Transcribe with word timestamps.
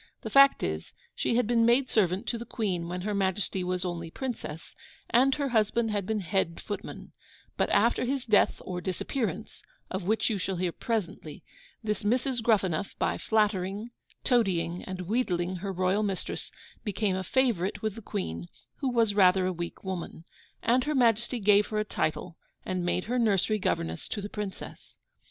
The 0.21 0.31
fact 0.31 0.63
is, 0.63 0.93
she 1.13 1.35
had 1.35 1.45
been 1.45 1.63
maid 1.63 1.87
servant 1.87 2.25
to 2.29 2.39
the 2.39 2.43
Queen 2.47 2.87
when 2.87 3.01
Her 3.01 3.13
Majesty 3.13 3.63
was 3.63 3.85
only 3.85 4.09
Princess, 4.09 4.75
and 5.11 5.35
her 5.35 5.49
husband 5.49 5.91
had 5.91 6.07
been 6.07 6.21
head 6.21 6.59
footman; 6.59 7.11
but 7.55 7.69
after 7.69 8.03
his 8.03 8.25
death 8.25 8.63
or 8.65 8.81
DISAPPEARANCE, 8.81 9.61
of 9.91 10.05
which 10.05 10.27
you 10.27 10.39
shall 10.39 10.55
hear 10.55 10.71
presently, 10.71 11.43
this 11.83 12.01
Mrs. 12.01 12.41
Gruffanuff, 12.41 12.95
by 12.97 13.19
flattering, 13.19 13.89
toadying, 14.23 14.83
and 14.85 15.01
wheedling 15.01 15.57
her 15.57 15.71
royal 15.71 16.01
mistress, 16.01 16.51
became 16.83 17.15
a 17.15 17.23
favourite 17.23 17.83
with 17.83 17.93
the 17.93 18.01
Queen 18.01 18.47
(who 18.77 18.89
was 18.89 19.13
rather 19.13 19.45
a 19.45 19.53
weak 19.53 19.83
woman), 19.83 20.23
and 20.63 20.85
Her 20.85 20.95
Majesty 20.95 21.37
gave 21.39 21.67
her 21.67 21.77
a 21.77 21.85
title, 21.85 22.37
and 22.65 22.83
made 22.83 23.03
her 23.03 23.19
nursery 23.19 23.59
governess 23.59 24.07
to 24.07 24.19
the 24.19 24.29
Princess. 24.29 24.97